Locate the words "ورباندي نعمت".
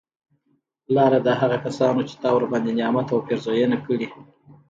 2.33-3.07